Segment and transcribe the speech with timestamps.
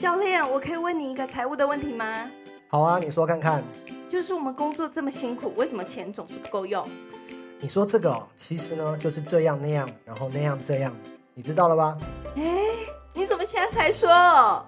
[0.00, 2.26] 教练，我可以问你一个财务的问题吗？
[2.68, 3.62] 好啊，你说看看。
[4.08, 6.88] 就是我们工作这么辛苦，为什么钱总是不够用？
[7.58, 10.96] 你说这个哦，其实呢就是这样那样，然后那样这样，
[11.34, 11.98] 你知道了吧？
[12.34, 12.42] 哎，
[13.12, 14.64] 你怎么现在才说？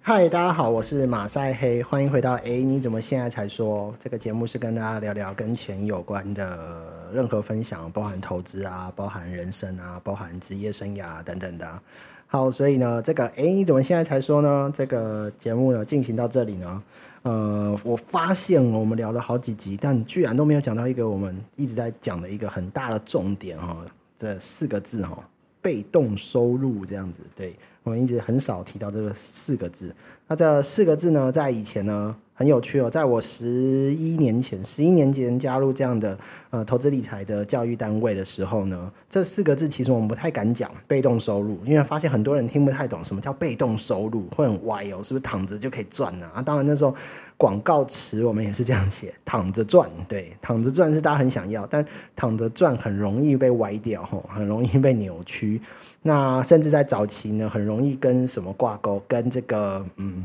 [0.00, 3.92] 嗨，大家好，我是马赛黑，欢迎回到哎，你怎么现在才说？
[3.98, 11.82] 这个节目是跟大家聊聊跟钱有关的任何分享，包含投资啊，包含人生啊，包含职业生涯等等的。
[12.26, 14.70] 好，所以呢，这个哎，你怎么现在才说呢？
[14.74, 16.82] 这个节目呢进行到这里呢，
[17.22, 23.76] 呃，我发现我们聊了好几集，但居然都没有讲到一个我们一直在讲的一个很大的重点哈，
[24.16, 25.22] 这四个字哈。
[25.62, 29.94] 被动收入这样子，对我们一直很少提到这个四个字。
[30.26, 32.16] 那这四个字呢，在以前呢？
[32.40, 46.26] 很有趣哦，在我十一年前，十一年前加入这样的呃投资理财的教育单位的时候呢，这四个字其实我们不太敢讲被动收入，因为发现很多人听不太懂什么叫被动收入，会很歪哦，是不是躺着就可以赚呢？
[46.34, 46.96] 啊，当然那时候
[47.36, 51.84] 广告词我们也是这样写，躺着赚，对，躺着赚是大家很想要，但
[52.16, 55.60] 躺着赚很容易被歪掉吼，很容易被扭曲。
[56.00, 60.24] 那甚至在早期呢，很容易跟什么挂钩，跟这个嗯。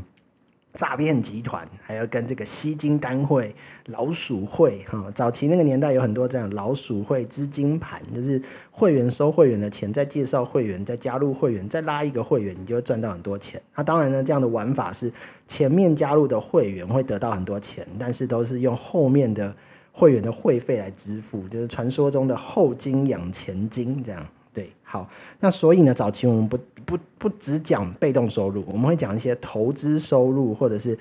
[0.76, 3.52] 诈骗集团，还要跟这个吸金单会、
[3.86, 13.60] 老鼠会，哈，早期那个年代有很多这样老鼠会、资金盘，就是会员收会员的钱，再介绍会员，再加入会员，再拉一个会员，你就会赚到很多钱。
[13.74, 15.10] 那当然呢，这样的玩法是
[15.46, 19.54] 前面加入的会员会得到很多钱，但是都是用后面的
[19.92, 24.26] 会员的会费来支付，就是传说中的后金养前金这样。
[24.56, 25.06] 对，好，
[25.38, 30.98] 那所以呢，早期我们不不不只讲被动收入，我们会讲一些投资收入或者是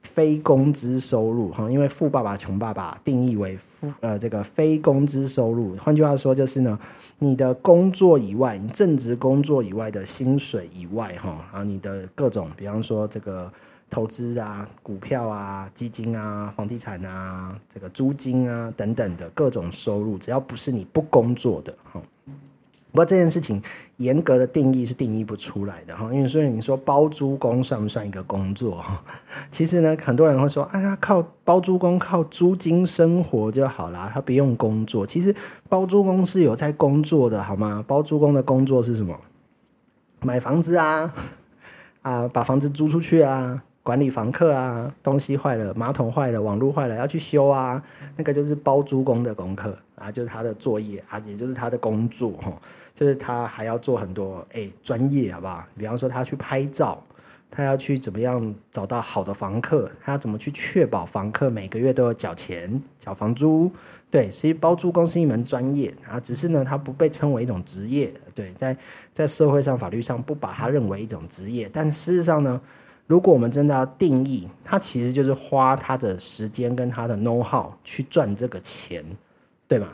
[0.00, 1.70] 非工资收入哈。
[1.70, 6.78] 因为富爸爸穷爸爸定义为富呃这个非工资收入，换句话说就是呢，
[7.18, 13.52] 你的工作以外，你正职工作以外的薪水以外哈，啊你的各种，比方说这个
[13.90, 22.00] 投资啊、股票啊、基金啊、房地产啊、这个租金啊等等的各种收入，只要不是你不工作的哈。
[22.94, 23.60] 不过这件事情
[23.96, 29.02] 严格的定义是定义不出来的哈，因为所以你说包租公算不算一个工作哈？
[29.50, 35.04] 其实呢，很多人会说，哎呀，靠包租公靠租金生活就好啦，他不用工作。
[35.04, 35.34] 其实
[35.68, 37.84] 包租公是有在工作的，好吗？
[37.84, 39.18] 包租公的工作是什么？
[40.20, 41.12] 买房子啊，
[42.02, 43.64] 啊，把房子租出去啊。
[43.84, 47.80] 管理房客啊，东西坏了，马桶坏了，网络坏了，要去修啊，
[48.16, 52.50] 那个就是包租公的功课啊，就是他的作业啊，也就是他的工作哈，
[52.94, 55.62] 就是他还要做很多哎专业好不好？
[55.76, 56.98] 比方说他去拍照，
[57.50, 63.70] 他要去怎么样找到好的房客，他要怎么去确保房客每个月都有缴钱缴房租？
[64.10, 68.74] 对，所以包租公是一门专业啊，只是呢，它不被称为一种职业，对，在
[69.12, 72.58] 在社会上法律上不把它认为一种职业，但事实上呢。
[73.06, 79.04] 如果我们真的要定义，他其实就是花他的时间跟他的 know how 去赚这个钱，
[79.68, 79.88] 对吗？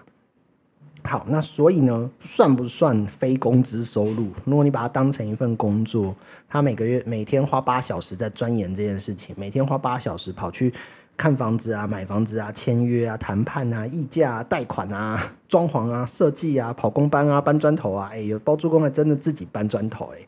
[1.03, 4.29] 好，那所以呢，算不算非工资收入？
[4.45, 6.15] 如果你把它当成一份工作，
[6.47, 10.73] 他每个月每天花八小时在钻研这件事情，每天花八小时跑去
[11.17, 20.19] 看房子啊、买房子啊、签约啊、谈判啊、议价、啊贷款啊、装潢啊、设计啊、跑工班啊、搬砖头啊，哎，有包租公还真的自己搬砖头哎。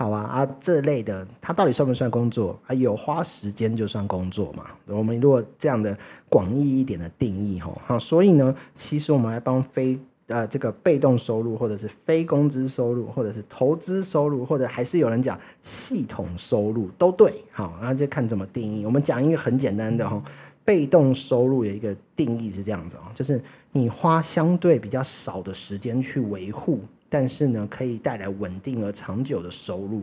[0.00, 2.58] 好吧啊，这类的，它到底算不算工作？
[2.66, 4.64] 啊，有花时间就算工作嘛？
[4.86, 5.94] 我们如果这样的
[6.26, 18.86] 广义一点的定义，吼，好，所以呢，其实我们来帮非呃这个被动收入，或者是非工资收入，或者是投资收入，或者还是有人讲系统收入，都对，好，那就看怎么定义。
[18.86, 20.22] 我们讲一个很简单的哈，
[20.64, 23.38] 被动收入有一个定义是这样子哦，就是
[23.72, 26.80] 你花相对比较少的时间去维护。
[27.12, 30.02] 但是呢，可以带来稳定而长久的收入，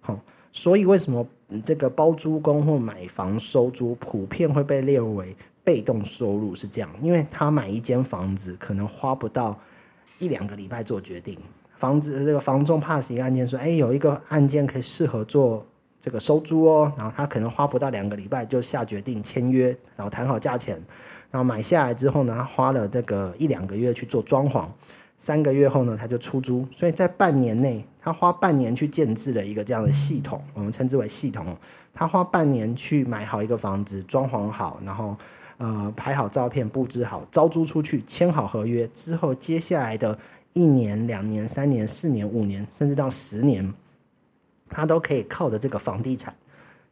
[0.00, 0.18] 好，
[0.50, 1.24] 所以为什么
[1.62, 6.54] 这个包租公或买房收租普遍会被列为被动收入？
[6.54, 9.56] 是这样，因为他买一间房子可能花不到
[10.18, 11.38] 一两个礼拜做决定，
[11.74, 15.66] 房子这个房仲 pass 一个案件说，哎，有一个案件可以适合做
[16.00, 20.82] 这个收租哦，然后他可能花不到两个礼拜就下决定签约，然后谈好价钱，
[21.30, 24.66] 然后买下来之后呢，他花了这个一两个月去做装潢。
[25.18, 31.56] 三个月后呢，他就出租，所以在半年内，他花半年去建制了一个这样的系统，我们称之为系统。
[31.94, 35.16] 他花半年去买好一个房子，装潢好，然后
[35.56, 40.18] 呃拍好照片，布置好，招租出去，签好合约之后，接下来的
[40.52, 43.72] 一年、两年、三年、四年、五年，甚至到十年，
[44.68, 46.34] 他都可以靠着这个房地产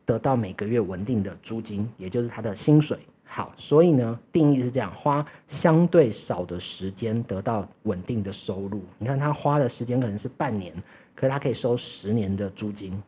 [0.07, 2.99] 得到每个月稳定的租金，也就是他的薪水。
[3.27, 8.83] 好，所以呢，定义是这样：花相对少的时间得到稳定的收入。
[8.99, 10.73] 你看他花的时间可能是半年，
[11.17, 13.03] 可是他可以收十年的租金。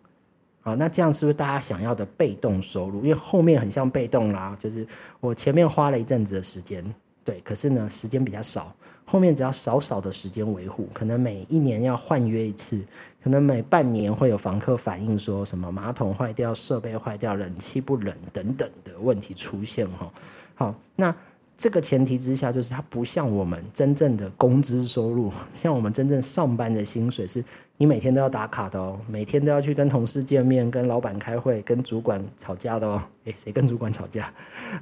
[0.60, 3.02] 好，那这样是不是大家想要的被动收入？
[3.02, 4.84] 因为后面很像被动啦，就是
[5.20, 6.84] 我前面花了一阵子的时间，
[7.26, 8.74] 对，可是呢，时间比较少，
[9.04, 12.82] 后面只要少少的时间维护，可能每一年要换约一次，
[13.22, 20.10] 可能每半年会有房客反映说什么马桶坏掉、设备坏掉、冷气不冷等等的问题出现哈。
[20.54, 21.14] 好，那。
[21.58, 27.42] 这个前提之下，就是它不像我们真正的工资收入，像我们真正上班的薪水，是
[27.78, 33.02] 你每天都要打卡的哦，每天都要去跟同事见面、跟老板开会、跟主管吵架的哦。
[33.24, 34.32] 诶，谁跟主管吵架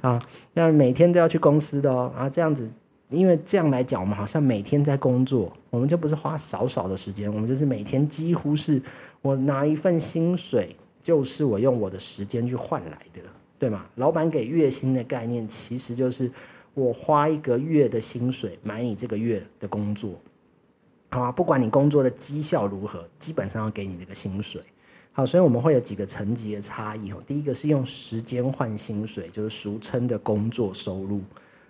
[0.01, 0.19] 啊？
[0.53, 2.11] 那每天都要去公司的哦。
[2.15, 2.71] 啊，这样子，
[3.09, 8.81] 因为这样来讲，我们好像每天在工作，我们就不是花少少的时间，我们就是每天几乎是
[9.21, 13.19] 我拿一份薪水，就是我用我的时间去换来的，
[13.59, 13.85] 对吗？
[13.95, 16.31] 老板给月薪的概念，其实就是。
[16.73, 20.11] 我花一个月的薪水买你这个月的工作，
[21.11, 24.61] 好啊，不管你工作的绩效如何，基本上要给你这个薪水。
[25.13, 27.23] 好，所以我们会有几个层级的差异哦。
[27.25, 31.21] 第一个是用时间换薪水，就是俗称的工作收入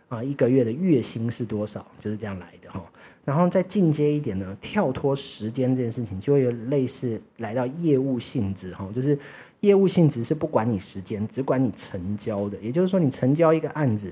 [0.10, 2.84] 啊，一个月的月薪是多少，就是这样来的哈。
[3.24, 9.16] 然后再进阶一点呢，跳脱时间这件事情，就会有类似来到业务性质哈，就是
[9.60, 14.12] 业务性质是不管你时间，只管你成交的，也就是说你成交一个案子。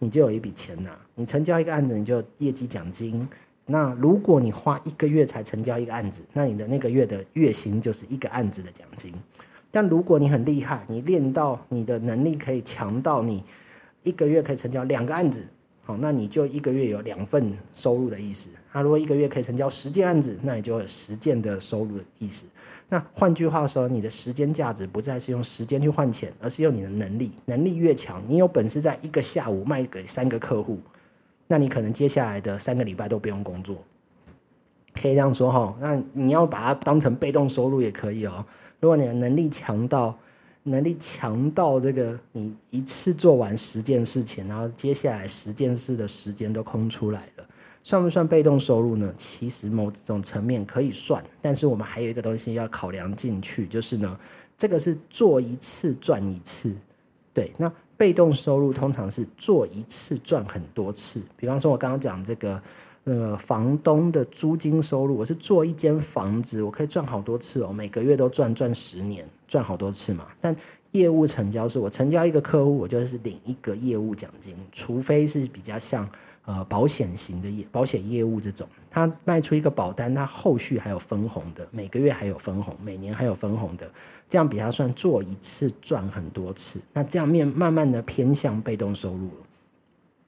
[0.00, 3.26] 你就有一笔钱拿，你成交一个案子，你就业绩奖金。
[3.66, 9.12] 那如果你花一个月才成交一个案子，那你的那个月的月薪就是一个案子的奖金。
[9.70, 13.42] 但如果你很厉害，你练到你的能力可以强到你
[14.02, 15.44] 一个月可以成交两个案子，
[15.82, 18.48] 好，那你就一个月有两份收入的意思。
[18.72, 22.46] 那如果一个月可以成交十件案子，那你就有十件的收入的意思。
[22.90, 27.32] 那换句话说，你的时间价值不再是用时间去换钱，而是用你的能力。
[27.46, 30.78] 能力越强，你有本事在一个下午卖给三个客户，
[31.46, 33.76] 那你可能接下来的三个礼拜都不用工作。
[34.94, 35.76] 可以这样说哈。
[35.80, 38.44] 那你要把它当成被动收入也可以哦。
[38.80, 40.16] 如果你的能力强到
[40.62, 47.46] 能力强到这个，你一次做完十件事情，然后接下来十件事的时间都空出来了。
[47.82, 49.12] 算不算被动收入呢？
[49.14, 54.18] 其实某种层面可以算，但是我们还有一个东西要考量进去，就是呢，
[54.56, 56.74] 这个是做一次赚一次。
[57.34, 61.20] 对，那被动收入通常是做一次赚很多次。
[61.36, 62.62] 比方说，我刚刚讲这个，
[63.04, 70.26] 呃，房东的租金收入，我是做一间房子，我可以赚好多次哦，每个月都赚赚十年，赚好多次嘛。
[70.40, 70.54] 但
[70.92, 76.08] 业务成交是我成交一个客户，我就是领一个业务奖金，除非是比较像。
[76.46, 83.90] 呃，保险型的业保险业务这种，它卖出一个保单，它后续还有分红的，每个月还有分红，每年还有分红的，
[84.28, 89.46] 这样比它算做一次赚很多次，那这样面慢慢的偏向被动收入了。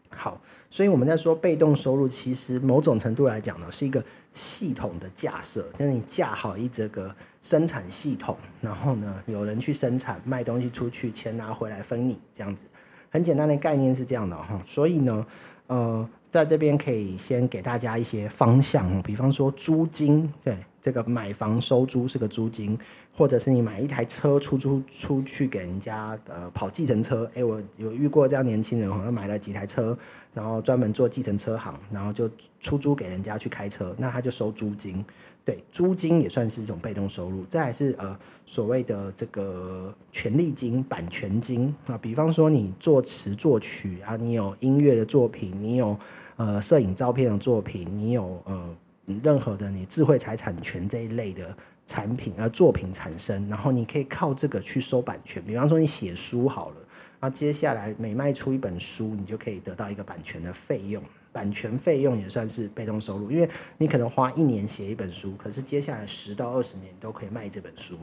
[0.09, 0.41] 好，
[0.71, 4.03] 所以我们在说被动收入，其实某种程度来讲呢，是一个
[4.33, 12.65] 系统的架设，就是你架好一这个生产系统，然后呢，有人去生产卖东西出去，钱拿回来分你，这样子，
[13.11, 15.27] 很简单的概念是这样的哈，所以呢。
[15.69, 22.79] 呃，在这边可以先给大家一些方向，比方说租金，对，这个买房收租是个租金，
[23.17, 29.97] 或者是你买一台车出租出去给人家，呃，跑计程车，哎，我有遇过这样年轻人，好像买了几台车，
[30.33, 32.31] 然后专门做计程车行，然后就
[32.61, 35.05] 出租给人家去开车，那他就收租金。
[35.47, 37.45] 对，租金也算是一种被动收入。
[37.45, 45.97] 再是呃所谓的这个权利金、版权金啊，比方说你作词作曲啊，你有音乐的作品，你有
[46.35, 48.77] 呃摄影照片的作品，你有呃
[49.23, 55.41] 任何的你智慧财产权这一类的产品啊作品产生，然后你可以靠这个去收版权。
[55.47, 56.77] 比方说你写书好了，
[57.21, 61.01] 那接下来每卖出一本书，你就可以得到一个版权的费用。
[61.37, 67.95] 版权费用也算是被动收入，因为你可能花一年写一本书，可是接下来十到二十年都可以卖这本书。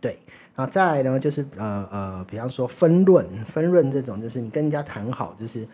[0.00, 0.18] 对，
[0.56, 5.64] 然后再来呢，就是呃呃，比方说分润，分润这种就是你跟人家谈好，就是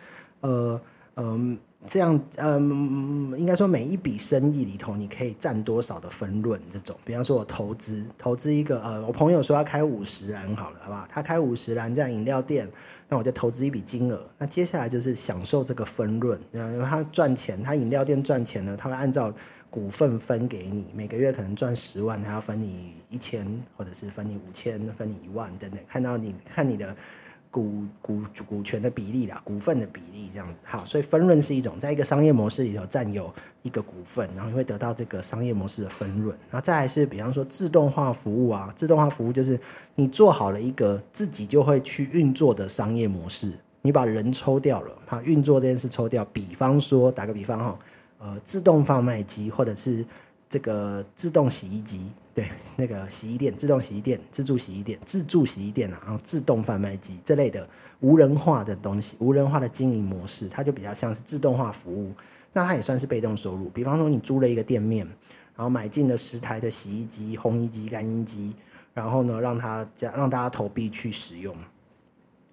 [0.42, 0.78] 呃
[1.14, 6.94] 嗯这样嗯，应该说每一笔生意里头你可以占多少的分润这种。
[7.02, 11.06] 比方说我投资投资一个呃，我朋友说要开五十篮好了，好不好？
[11.08, 12.68] 他开五十篮这样饮料店。
[13.08, 16.38] 那我就投资一笔金额，那接下来就是享受这个分润。
[16.50, 19.32] 然后他赚钱，他饮料店赚钱了，他会按照
[19.70, 23.46] 股份分给你，每个月可能赚十万，他要分你一千，
[23.76, 25.78] 或者是分你五千，分你一万等等。
[25.88, 26.96] 看到你看你的
[27.56, 30.60] 股股股权的比例啦，股份的比例这样子。
[30.62, 33.32] 好，所以分润是一种，在一个商业模式里头占有
[33.62, 36.36] 一个股份，然后你会得到这个商业模式的分润。
[36.50, 39.58] 然后再来是，比方说自动化服务啊，自动化服务就是
[39.94, 46.22] 你做好了一个自己就会去运作的商业模式，你把人抽掉了，把运作这件事抽掉。
[46.26, 47.78] 比方说，打个比方哈，
[48.18, 50.04] 呃，自动贩卖机或者是
[50.46, 52.02] 这个自动洗衣机。
[52.36, 57.66] 对，那个洗衣店、自动洗衣店、自助洗衣店、自助洗衣店啊，然后自动贩卖机这类的
[58.00, 62.12] 无人化的东西，无人化的经营模式，它就比较像是自动化服务。
[62.52, 63.70] 那它也算是被动收入。
[63.70, 65.06] 比方说，你租了一个店面，
[65.56, 68.54] 然后买进了十台的洗衣机、烘衣机、干衣机，
[68.92, 71.56] 然后呢，让它加让大家投币去使用。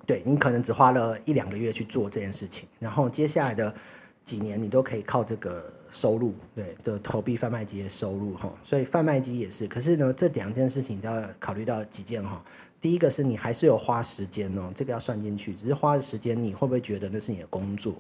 [0.06, 3.76] 对你可能只花了一两个月去做这件事情，然后接下来的
[4.24, 5.83] 几年你都可以靠这个。
[5.94, 9.68] 收入对的投币贩卖机的收入哈，所以贩卖机也是。
[9.68, 12.44] 可是呢，这两件事情都要考虑到几件哈。
[12.82, 15.54] 第一个是你还是有花时间哦，这个要算进去。
[15.54, 17.94] 只是花的时间，你会不会觉得那是你的工作？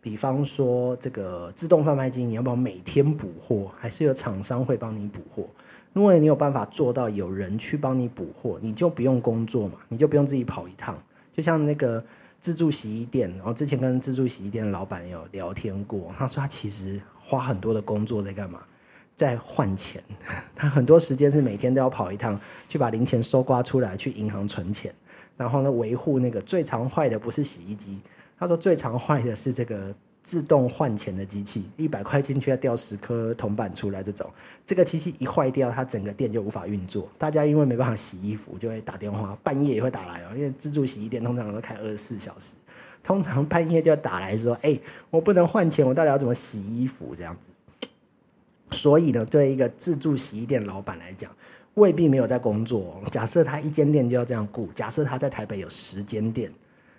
[0.00, 3.70] 比方说这个自动贩卖机，你要不要每天补货？
[3.78, 5.46] 还是有厂商会帮你补货？
[5.94, 10.98] 因为你有办法做到有人去帮你补货，你就不用工作嘛，你就不用自己跑一趟。
[11.30, 12.02] 就像那个
[12.40, 16.98] 自助洗衣店，然后之前跟自助洗衣店的老板有聊天过，他说他其实。
[17.24, 18.60] 花很多的工作在干嘛？
[19.16, 20.02] 在换钱。
[20.54, 22.38] 他很多时间是每天都要跑一趟，
[22.68, 24.94] 去把零钱收刮出来，去银行存钱。
[25.36, 27.98] 然后呢，维护那个最常坏的不是洗衣机，
[28.38, 31.64] 他说最常坏的是这个自动换钱的机器。
[31.76, 34.30] 一百块进去要掉十颗铜板出来，这种
[34.64, 37.08] 这个机器一坏掉，它整个店就无法运作。
[37.18, 40.28] 大家因为没办法洗衣服，就会打电话，半夜也会打来哦。
[40.36, 42.54] 因为自助洗衣店通常都开二十四小时。
[43.04, 44.76] 通常半夜就要打来说：“哎，
[45.10, 47.50] 我不能换钱，我到底要怎么洗衣服？”这样子。
[48.70, 51.30] 所以呢，对一个自助洗衣店老板来讲，
[51.74, 53.00] 未必没有在工作。
[53.10, 56.50] 假设他一间店就要这样顾，假设他在台北有十间店，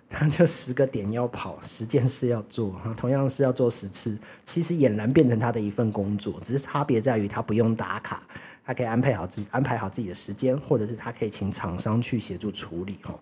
[0.08, 8.22] 他就十个点要跑，十件事要做，同样是要做十次，其实俨然变成他的一份工作，只是差别在于他不用打卡，
[8.64, 12.96] 他可以安排好自己安排好自己的时间，或者是他可以请厂商去协助处理。
[13.02, 13.12] 哈。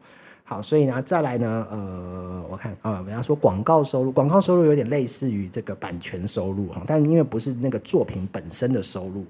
[0.47, 9.25] 好，所以呢，再来呢，呃，我看啊，比方说广告收入，广告收入有点类似于这个版权收入哈，但因为不是那个作品本身的收入，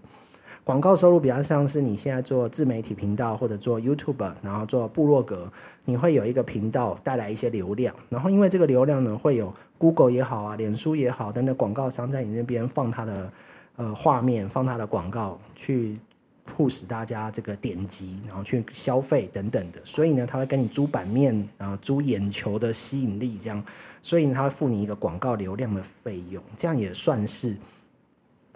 [0.65, 5.49] 广告收入比较像是你现在做自媒体频道或者做 YouTube，然后做部落格，
[5.85, 13.33] 你会有一个频道带来一些流量，然后因为这个流量呢，会有 Google 也好啊，脸书也好等等广告商在你那边放它的
[13.77, 15.97] 呃画面，放它的广告去。
[16.45, 23.65] 迫使大家这个点击，然后去消费等等的，所以呢，他会跟你租版面，然后租眼球的吸引力，这样，
[24.03, 27.57] 所以他会付你一个广告流量的费用，这样也算是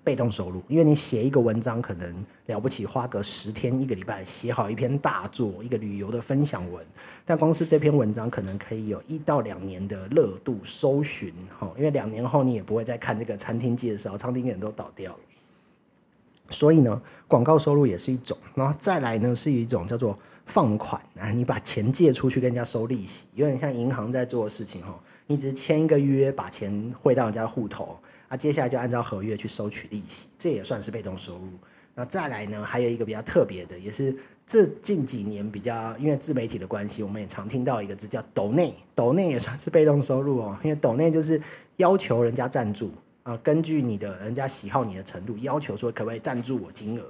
[0.04, 0.62] 被动收入。
[0.68, 6.86] 因为你写一个文章，可能了不起，花个十天一个礼拜写好一篇大作，一个旅游的分享文，
[7.24, 15.18] 但光是这篇文章可能可以有一到两年的热度搜寻，哈，因为两年后你也不会再看这个餐厅介绍，餐厅可能都倒掉了。
[16.50, 24.98] 所以呢，广告收入也是一种，然后再来呢是一种叫做放款啊，你把钱借出去跟人家收利息，有点像银行在做的事情哈。
[25.26, 31.48] 你只是签一个约，把钱汇到人家户头，啊，接下来就按照合约去收取利息，这也算是被动收入。
[31.94, 41.38] 那再来呢，还有一个比较特别的，也是这近几年比较因为自媒体的关系，我们也常听到一个字叫抖内，抖内也算是被动收入哦，因为抖内就是
[41.76, 42.90] 要求人家赞助。
[43.28, 47.04] 啊，根据你的人家喜好你的程度，要求说可不可以赞助我金额？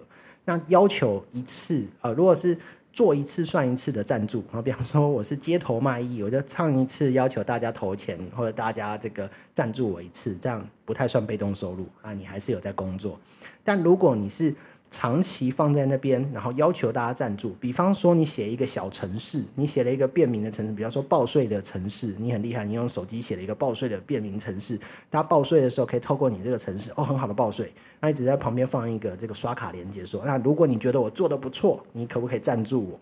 [0.44, 2.58] 那要求一次啊，如果是
[2.92, 13.16] 做一次算一次的赞助，然后比方说我是街头卖艺，我就唱一次，要求大家投钱或者大家这个赞助我一次，这样不太算被动收入啊，你还是有在工作。
[13.62, 14.52] 但如果你是
[14.90, 17.54] 长期放在那边，然后要求大家赞助。
[17.60, 24.78] 比方说，你写一个小城市，你写了一个便民的城市，比方说报税的城市，你很厉害，你用手机写了一个报税的便民城市，
[25.10, 27.72] 大家报税的时候可以透过你这个城市， 哦，很好的报税。
[28.00, 33.00] 那你只在旁边放一个这个刷卡连接，说，那如果你觉得我做的不错，你可不可以赞助我？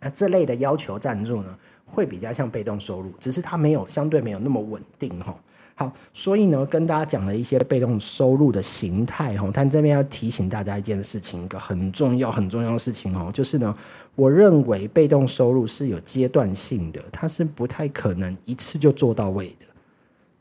[0.00, 5.36] 那这类的要求赞助呢，会比较像被动收入，只是它没有相对没有那么稳定，哈。
[5.76, 13.76] 好，所以呢，跟大家讲了一些被动收入的形态哈，但这边要提醒大家一件事情，一个很重要很重要的事情哦，就是呢，
[14.14, 19.66] 我认为被动收入是有阶段性的，它是不太可能一次就做到位的。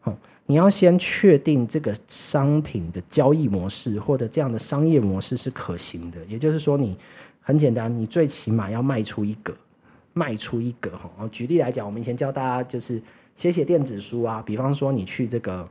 [0.01, 6.95] 好，你要先确定这个商品的交易模式或者这样的商业模式是可行的，也就是说，你
[7.41, 9.51] 很简单，你最起码要卖出一个，
[10.13, 11.09] 卖出一个哈。
[11.31, 13.01] 举例来讲，我们以前教大家就是。
[13.35, 15.67] 写写电子书啊，比方说你去这个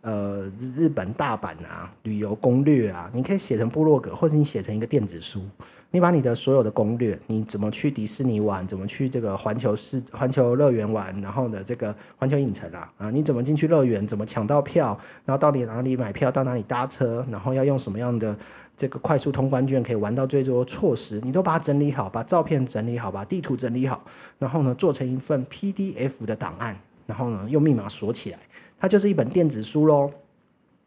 [0.00, 5.42] 呃日本大阪啊旅游攻略啊，你可以写成部落格，或者你写成一个电子书。
[5.90, 18.36] 你把你的所有的攻略，你怎么去迪士尼玩，怎么去这个环球世环球乐园玩，然后呢这个环球影城啊啊，你怎么进去乐园，怎么抢到票，然后到底哪里买票，到哪里搭车，然后要用什么样的
[18.76, 24.04] 这个快速通关券可以玩到最多措施，你都把它整理好，把照片整理好，把地图整理好，
[24.40, 28.38] 然后呢做成一份 PDF 的档案，然后呢用密码锁起来，
[28.78, 30.10] 它就是一本电子书喽。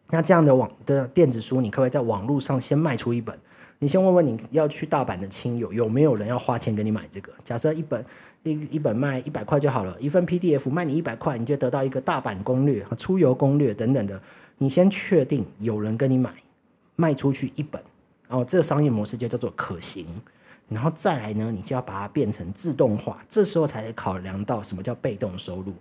[0.10, 3.38] 那这样的网的电子书，你可不可以在网络上先卖出一本？
[3.80, 7.32] 你先问问你要去大阪的亲友有没有人要花钱给你买这个？
[7.44, 8.04] 假设一本
[8.42, 14.20] 一一本卖一百块就好了，一份 PDF 卖你一百块，你就得到一个大阪攻略和出游攻略等等的。
[14.58, 16.34] 你先确定有人跟你买，
[16.96, 17.80] 卖出去一本，
[18.28, 20.08] 然后这个商业模式就叫做可行。
[20.70, 25.74] 然后再来呢，你就要把它变成自动化，这时候才考量到什么叫被动收入。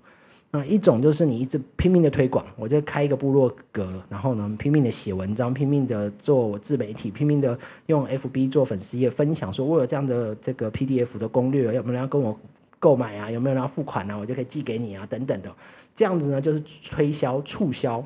[0.56, 12.38] 啊，一种就是你一直拼命的推广，我就开一个部落格，然后呢拼命的写文章，拼命的做我自媒体，拼命的用 FB 做粉丝页分享，说我有这样的这个 PDF 的攻略，有没有人要跟我
[12.78, 13.30] 购买啊？
[13.30, 14.16] 有没有人要付款啊？
[14.16, 15.54] 我就可以寄给你啊，等等的。
[15.94, 16.60] 这样子呢就是
[16.90, 18.02] 推销促销。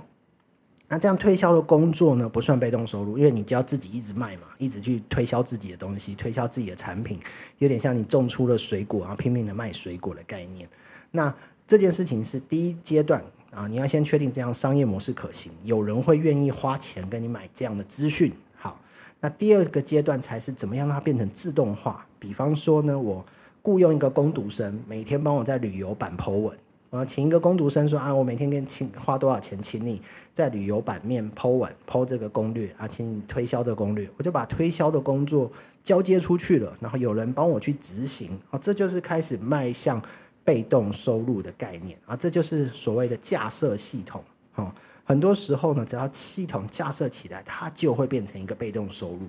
[0.92, 7.16] 那这样推销的工作呢不算被动收入，因为你就要自己一直卖嘛，一直去推销自己的东西，推销自己的产品，
[7.58, 10.68] 有点像你种出了水果，然后拼命的卖水果的概念。
[11.12, 11.32] 那
[11.70, 13.22] 这件事情是第一阶段
[13.52, 18.32] 啊，你要先确定这样商业模式可行，有人会愿意花钱跟你买这样的资讯。
[18.56, 18.76] 好，
[19.20, 22.04] 那第二个阶段才是怎么样让它变成自动化。
[22.18, 23.24] 比方说呢，我
[23.62, 26.58] 雇佣一个工读生，每天帮我在旅游版 Po 文，
[26.90, 30.02] 我请一个工读生说啊，我每天跟请花多少钱，请你
[30.34, 35.48] 在旅游版面 Po 文，Po 这个攻略啊，请你推销的攻略，我就把推销的工作
[35.84, 40.02] 交接出去了，然后有人帮我去执行，啊，这就是开始迈向。
[40.44, 44.24] 被动收入的概念啊，这就是所谓的架设系统。
[44.54, 44.72] 哦，
[45.04, 49.28] 很多时候呢，只要系统架设起来，它就会变成一个被动收入。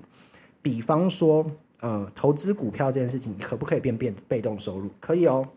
[0.62, 1.46] 比方说，
[1.80, 4.90] 呃，投资股票这件事情，可不可以变变被动收入？
[5.00, 5.48] 可以哦。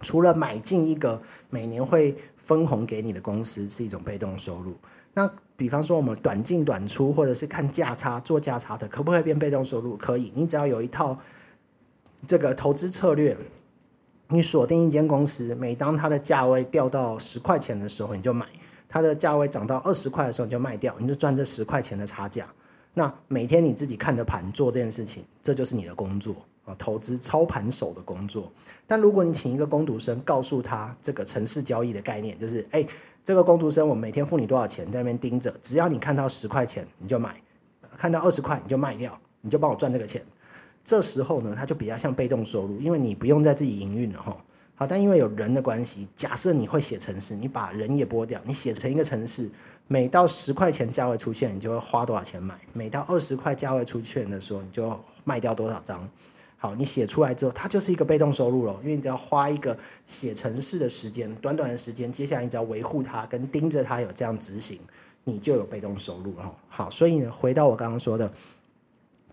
[0.00, 4.74] 除了买进一个每年会分红给你的公司是一种被动收入，
[5.14, 9.96] 那比方说我们短进短出，或者是看价差做价差的，可不可以变被动收入？
[9.96, 10.32] 可以。
[10.34, 11.18] 你只要有一套
[12.26, 13.36] 这个投资策略。
[14.32, 18.46] 你锁定一间公司，每当它的价位掉到十块钱的时候，你就买；
[18.88, 22.50] 它的价位涨到二十块的时候，你就卖掉，你就赚这十块钱的差价。
[22.94, 26.34] 那每天你自己看着盘做这件事情，这就是你的工作
[26.64, 28.50] 啊，投资操盘手的工作。
[28.86, 32.82] 但如果你请一个工读生，告诉他这个城市交易的概念，就是，哎，
[33.22, 37.32] 这个工读生，我每天付你多少钱，在那边盯着，只要你看到十块钱，你就买；
[37.98, 40.24] 看到二十块，你就卖掉，你就帮我赚这个钱。
[40.84, 44.36] 这时候呢，它就比较像被动收入，因为你不用再自己营运了哈。
[44.74, 49.48] 好，但因为有人的关系，假设你会写程式，你把人也剥掉，你写成一个程式，
[49.86, 56.08] 每到十块钱价位出现，你就会花多少钱买；每到二十块价位出现的时候，你就卖掉多少张。
[56.56, 64.80] 好，你写出来之后，它就是一个被动收入了，因为你只要花一个写程式的时间，短短的时间，接下来你只要维护它，跟盯着它有这样执行，
[65.24, 66.56] 你就有被动收入了。
[66.68, 68.32] 好，所以呢，回到我刚刚说的。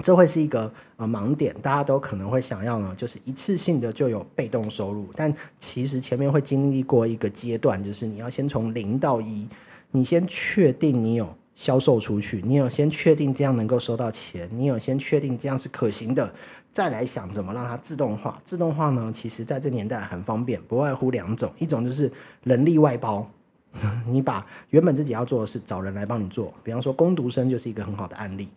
[0.02, 9.46] 这会是一个呃盲点，大家都可能会想要呢，就是一次性的就有被动收入，但其实前面会经历过一个阶段，就是你要先从零到一，
[9.92, 16.34] 你先确定你有销售出去，你有先确定这样能够收到钱，你有先确定这样是可行的，
[16.72, 18.40] 再来想怎么让它自动化。
[18.42, 22.10] 自动化呢，其实在这年代很方便，不外乎两种，一种就是
[22.44, 23.30] 人力外包，
[24.08, 28.48] 你把原本自己要做的事找人来帮你做，比方说工读生就是一个很好的案例。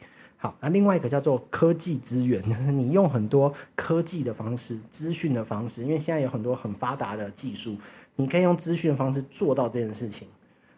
[0.42, 2.42] 好，那另外一个叫做科技资源，
[2.76, 7.76] 你用很多科技的方式、资讯的方式，因为现在有很多很发达的技术，
[8.16, 10.26] 你可以用资讯的方式做到这件事情，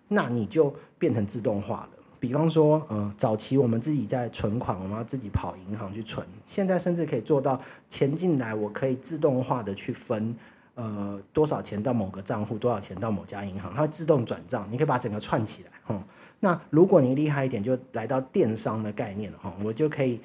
[0.09, 1.89] 那你就变成自动化了。
[2.21, 10.37] 比方说，呃，早期我们自己在存款，我们要自己跑银行去存，现在甚至可以做到钱进来，我可以自动化的去分，
[10.75, 16.05] 呃，多少钱到某个账户，多少钱到某家银行，它会自动转账，你可以把整个串起来，哼。
[16.45, 20.21] 那如果你厉害一点，就来到电商的概念了哈，我就可以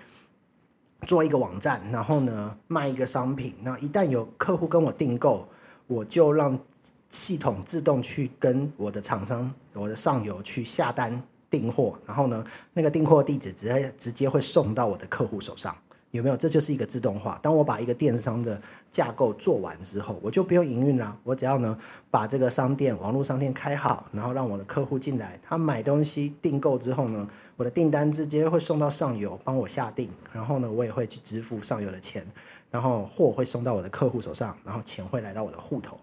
[1.08, 5.48] 做一个网站，然后呢卖一个商品，那一旦有客户跟我订购，
[5.88, 6.60] 我就让
[7.08, 15.74] 系统自动去跟我的厂商、我的上游去下单订货，然后呢那个订货地址直接直接会送到我的客户手上。
[16.12, 16.36] 有没有？
[16.36, 17.40] 这就是一个自动化。
[17.42, 21.18] 当我把一个电商的架构做完之后，我就不用营运了。
[21.24, 21.78] 我只要呢
[22.10, 32.26] 把这个商店、网络商店开好，然后让我的客户进来，他买东西订购之后呢，我的订单直接会送到上游帮我下订，然后呢我也会去支付上游的钱，
[32.72, 36.00] 然后货会送到我的客户手上，然后钱会来到我的户头。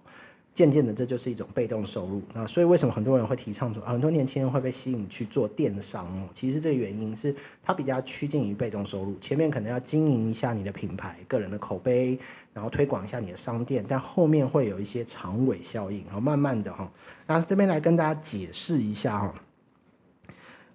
[0.57, 2.47] 渐渐的这就是一种被动收入啊。
[2.47, 6.09] 所以为什么很多人会提倡说，很多年轻人会被吸引去做电商？
[6.33, 12.19] 其实这个原因是它比较趋近于被动收入，前面可能要经营一下你的品牌、个人的口碑，
[12.55, 16.91] 然后推广一下你的商店，但后面会有一些长尾效应，然后慢慢的哈。
[17.27, 19.35] 那这边来跟大家解释一下哈。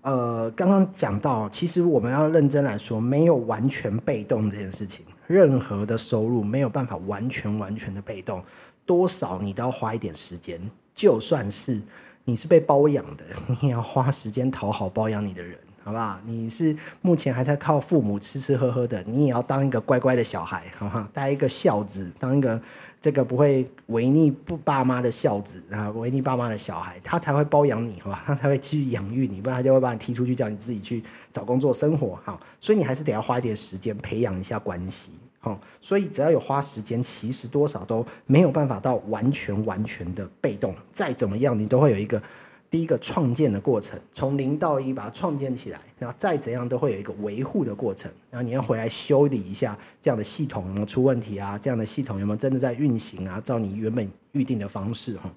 [0.02, 5.06] 呃，刚刚讲到，其实我们要认真来说，没有完全被动这件事情。
[5.28, 8.44] 任何的收入没有办法完全完全的被动，
[8.86, 10.60] 多少你都要花一点时间。
[10.94, 11.82] 就算是
[12.26, 15.58] 你是被包养的， 你也要花时间讨好包养你的人。
[15.84, 16.20] 好不好？
[16.28, 21.08] 你是目前还在靠父母吃吃喝喝的，你也要当一个乖乖的小孩，好不好？
[21.12, 22.62] 当一个孝子，当一个
[23.02, 28.22] 这个不会违逆不爸妈的孝子啊，违逆爸妈的小孩，他才会包养你，好吧？
[28.28, 32.20] 他才会继续养育你，不然他就会把你踢出去，叫你自己去找工作生活。
[32.24, 35.14] 好，所以你还是得要花一点时间培养一下关系。
[35.42, 40.74] 好，所以只要有花时间，其实多少都没有办法到完全完全的被动。
[40.94, 42.22] 再怎么样，你都会有一个。
[42.70, 51.58] 第一个创建的过程，从零到一把它创建起来，然后再怎样都会有一个维护的过程，然后你要回来修理一下这样的系统有没有出问题啊？
[51.58, 53.42] 这样的系统有没有真的在运行啊？
[53.42, 55.30] 照你原本预定的方式哈。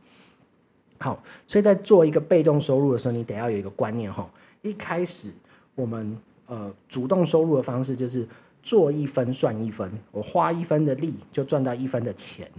[0.98, 4.30] 好，所以在做一个被动收入的时候，你得要有一个观念哈。
[4.62, 5.34] 一开始
[5.74, 8.24] 我们呃主动收入的方式就是
[8.64, 12.50] 做一分算一分，我花一分的力就赚到一分的钱。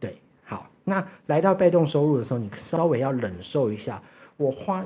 [0.00, 4.02] 对，好，那来到被动收入的时候，你稍微要忍受一下。
[4.36, 4.84] 我花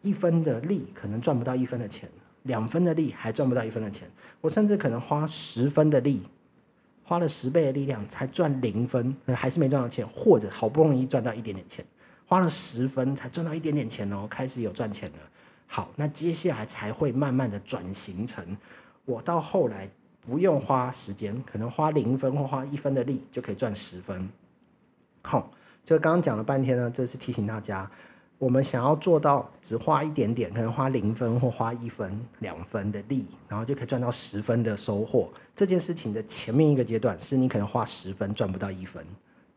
[0.00, 2.08] 一分的力，可能赚不到一分的钱；
[2.44, 4.10] 两分的力，还赚不到一分的钱。
[4.40, 6.22] 我甚至可能花十分的力，
[7.02, 10.08] 花了十倍的力量，才赚零分，还是没赚到钱。
[10.08, 11.84] 或者好不容易赚到一点点钱，
[12.24, 15.18] 花了十分才赚到一点点钱哦，开始有赚钱了。
[15.66, 18.56] 好，那接下来才会慢慢的转型成，
[19.04, 19.90] 我到后来
[20.26, 24.28] 不用花时间，可能花零分或花一分的力就可以赚十分。
[25.22, 25.50] 好，
[25.84, 27.90] 就刚刚讲了半天呢，这是提醒大家。
[28.36, 35.30] 我们想要做到只花一点点，可能花零分或花一分、两分的力，然后就可以赚到十分的收获。
[35.54, 39.06] 这件事情的前面一个阶段是你可能花十分赚不到一分，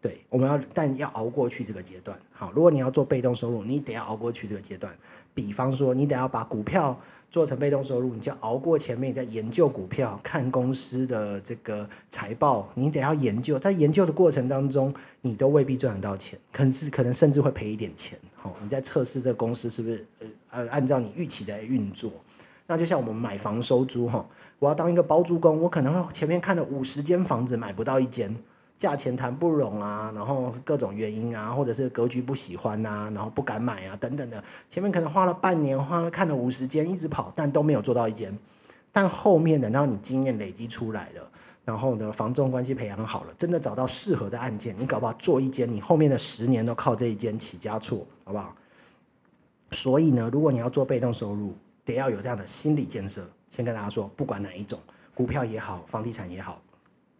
[0.08, 2.18] 对，我们要但要熬过去这个阶段。
[2.32, 4.96] 好，如果你要做被动收入，你得要熬过去这个阶段。
[5.34, 6.98] 比方说，你得要把股票
[7.30, 13.60] 做成被动收入，你就熬过前面你在研究股票、看公司的这个财报，你得要研究。
[13.60, 14.94] 在研究的过程当中，
[15.24, 18.18] 你都未必赚得到钱，可能是可能甚至会赔一点钱。
[18.36, 22.10] 好，你在测试这个公司是不是呃呃按照你预期的运作。
[22.66, 24.26] 那就像我们买房收租哈，
[24.60, 28.34] 我要当一个包租公，我可能前面看了五十间房子买不到一间。
[28.78, 34.44] 价钱谈不拢啊，然后各种原因啊，或者是格局不喜欢呐，然后不敢买啊，等等的。
[34.70, 38.38] 前面可能花了半年，花了看了五十间，一直跑，但都没有做到一间。
[38.92, 41.32] 但后面等到你经验累积出来了，
[41.66, 48.56] 然后呢，房仲关系培养好了，真的找到适合的案件，你搞不好做一间，你后面的十年都靠这一间起家错，好不好？
[49.72, 53.28] 所以呢，如果你要做被动收入，得要有这样的心理建设。
[53.50, 54.80] 先跟大家说，不管哪一种，
[55.14, 56.62] 股票也好，房地产也好。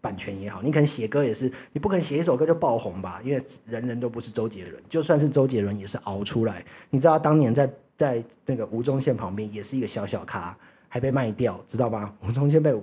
[0.08, 3.20] 版权也好，你可能写歌也是，你不可能写一首歌就爆红吧？
[3.22, 6.64] 因为人人都不是周杰伦，就算是周杰伦也是熬出来。
[6.90, 12.14] 你知道当年在在那个吴宗宪旁边也是一个小小咖，还被卖掉，知道吗？
[12.26, 12.74] 吴宗宪被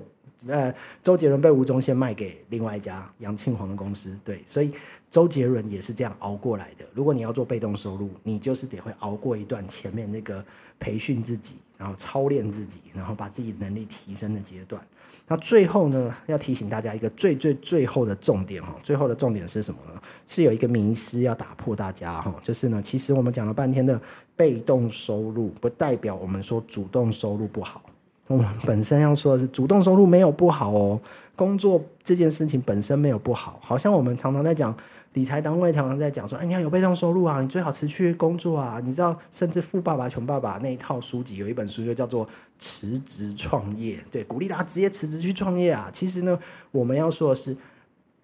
[0.49, 0.71] 呃
[1.03, 4.71] 周杰伦被吴宗宪卖给另外一家杨庆煌的公司，对，所以
[5.09, 6.85] 周杰伦也是这样熬过来的。
[6.93, 10.45] 如果你要做被动收入，你就是得会熬过一段前面那个
[10.79, 11.57] 培训自己。
[11.77, 14.81] 然后操练自己，然后把自己能力提升的阶段。
[15.27, 20.01] 那最后呢，要提醒大家一个最最最后的重点哈，最后的重点是什么呢？
[20.27, 24.01] 是有一个名师要打破大家哈，就是呢，其实我们讲了半天的
[24.37, 27.83] 被动收入，不代表我们说主动收入不好。
[28.27, 31.01] 我们本身要说的是，主动收入没有不好哦。
[31.37, 34.75] 工作这件事情本身没有不好，好像我们常常在讲
[35.15, 38.81] 理财单位，常常在讲说，哎，你要有被动收入啊，你最好持续工作啊。
[38.85, 42.27] 你知道，甚至《富爸爸穷爸爸》那一套书籍有一本书就叫做
[42.59, 45.91] “辞职创业”，对，鼓励大家直接辞职去创业啊。
[45.93, 46.39] 其实呢，
[46.71, 47.57] 我们要说的是，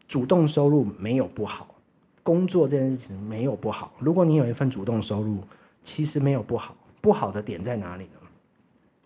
[0.06, 1.74] 主动收入没有不好，
[2.22, 3.92] 工作这件事情没有不好。
[3.98, 5.38] 如果你有一份主动收入，
[5.82, 8.19] 其实没有不好，不好的点在哪里呢？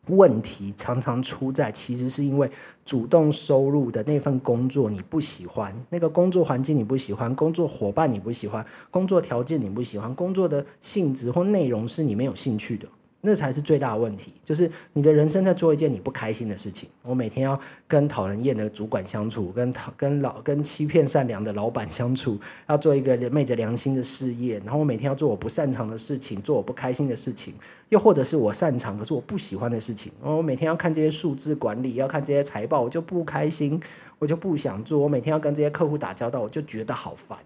[0.09, 2.51] 问题常常出在，其实是因为
[2.85, 12.88] 主动收入的那份工作你不喜欢，那个工作环境你不喜欢，工作伙伴你不喜欢，工作条件你不喜欢，工作的性质或内容是你没有兴趣的。
[13.27, 16.87] 那才是最大的问题，就是你的人生在做一件你不开心的事情。
[17.01, 17.59] 我每天要
[17.89, 24.61] 跟讨人厌的主管相处，跟讨跟老跟欺骗善良的老板相处，要做一个昧着良心的事业。
[24.63, 27.55] 然后我每天要做我不擅长的事情，做我不开心的事情，
[27.89, 30.13] 又或者是我擅长可是我不喜欢的事情。
[30.21, 33.81] 我每天要看这些数字管理，要看这些财报，我就不开心，
[34.19, 34.99] 我就不想做。
[34.99, 37.39] 我每天要跟这些客户打交道，我就觉得好烦。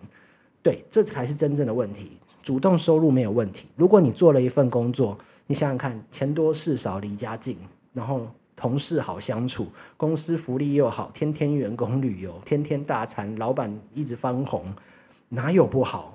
[0.60, 2.18] 对，这才是真正的问题。
[2.42, 3.66] 主动收入没有问题。
[3.76, 7.56] 如果你做了一份工作，你想想看，钱多事少，离家近，
[7.92, 14.64] 然后同事好相处，公司福利又好，天天员工旅游，天天大餐，老板一直翻红，
[15.28, 16.14] 哪有不好？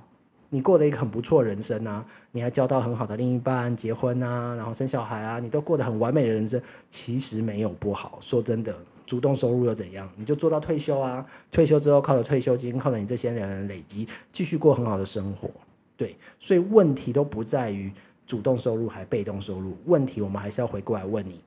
[0.49, 8.19] 你过了一个很不错人生啊，你还交到很好的另一半，结婚啊，然后生小孩啊，你都过得很完美的人生，其实没有不好。
[8.21, 10.07] 说真的，主动收入又怎样？
[10.15, 15.49] 你就做到退休啊，退休之后靠着退休金，靠着你这些人累积，继续过很好的生活。
[15.95, 17.91] 对，所以问题都不在于
[18.25, 21.43] 主动收入还被动收入，问题我们还是要回过来问你，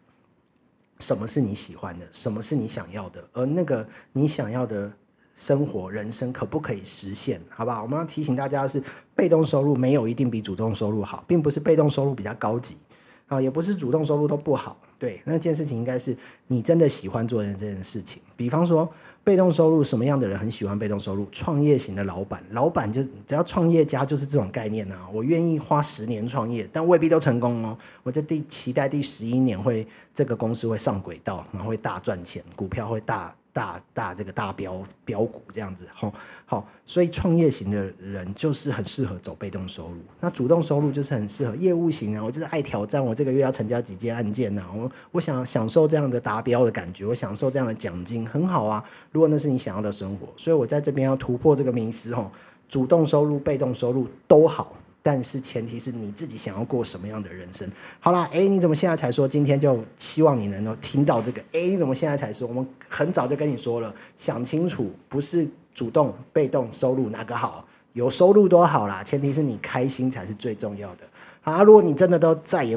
[0.98, 4.92] 什么是你喜欢的，什么是你想要的，而那个你想要的。
[5.38, 7.38] 生活人生可不可以实现？
[7.50, 7.82] 好不好？
[7.82, 8.82] 我们要提醒大家的是，
[9.14, 12.78] 被动收入没有一定比主动收入好，并不是被动收入比较高级
[13.26, 14.76] 啊，也不是主动收入都不好。
[14.98, 18.22] 对，那件事情应该是你真的喜欢做的这件事情。
[18.34, 18.88] 比方说，
[19.22, 21.26] 被动收入什么样的人很喜欢被动收入？
[21.30, 25.06] 创业型的老板，老板就只要创业家就是这种概念啊。
[25.12, 27.76] 我愿意花十年创业，但未必都成功哦。
[28.02, 33.34] 我就第期待第十一年会这个公司会上轨道，然后会大赚钱，股票会大。
[33.56, 36.12] 大大这个大标标股这样子，好，
[36.44, 48.84] 好，所以创业型的人就是很适合走被动收入，那主动收入就是很适合业务型啊，我就是爱挑战，我这个月要成交几件案件呐，我我想享受这样的达标的感觉，我享受这样的奖金，很好啊。
[49.10, 52.30] 如果那是你想要的生活，所以我在这边要突破这个迷思吼，
[52.68, 54.76] 主动收入、被动收入都好。
[55.06, 57.70] 但是前提是你自己想要过什么样的人生。
[58.00, 59.28] 好啦，哎，你怎么现在才说？
[59.28, 61.40] 今天就希望你能够听到这个。
[61.52, 62.48] 哎，你怎么现在才说？
[62.48, 67.64] 我们很早就跟你说了，想清楚，不是主动、被动收入哪个好？
[67.92, 71.04] 有收入多好啦，前提是你开心才是最重要的。
[71.42, 72.76] 啊，如果你真的都再也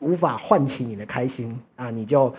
[0.00, 2.30] 无法唤起你的开心啊，你就。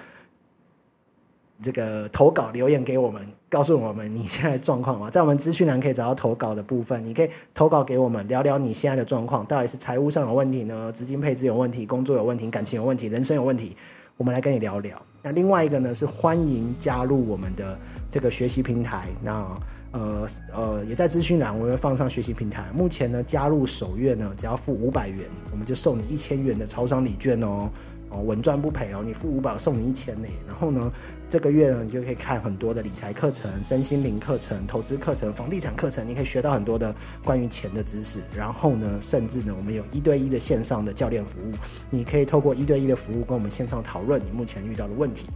[1.61, 13.77] 这个投稿留言给我们，告诉我们你现在状况吗，在我们资讯栏可以找到投稿的部分，你可以投稿给我们，聊聊你现在的状况，到底是财务上有问题呢，资金配置有问题，工作有问题，感情有问题，人生有问题，
[14.17, 14.99] 我们来跟你聊聊。
[15.21, 17.77] 那另外一个呢是欢迎加入我们的
[18.09, 19.45] 这个学习平台，那
[19.91, 27.69] 呃呃也在资讯栏我们放上学习平台，目前呢加入首月呢只要付五百元，我们就送你一千元的超商礼券哦。
[28.13, 29.01] 哦，稳赚不赔哦！
[29.03, 30.91] 你付五百送你一千呢，然后呢，
[31.27, 38.19] 这个月呢，你就可以看很多的理财课程、身心灵课程、投资课程、房地产课程，你可以学到很多的关于钱的知识。
[38.37, 41.51] 然后呢，甚至呢，我们有一对一的线上的教练服务，
[41.89, 45.27] 你可以透过一对一的服务跟我们线上讨论你目前遇到的问题。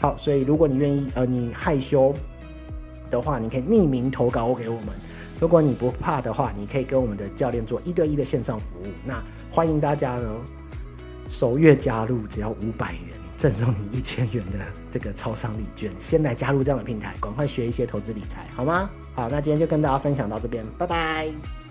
[0.00, 2.14] 好，所以如果你愿意，呃，你害羞
[3.10, 4.86] 的话，你可以匿名投稿给我们；
[5.38, 8.86] 如果你不怕的话，你可以跟我们的教练做一对一的线上服务。
[9.04, 10.34] 那欢迎大家呢。
[11.28, 14.58] 首月加入只要五百元，赠送你一千元的
[14.90, 15.90] 这个超商礼券。
[15.98, 18.90] 先来加入这样的平台，赶快学一些投资理财，好吗？
[19.14, 21.61] 好，那今天就跟大家分享到这边，拜拜。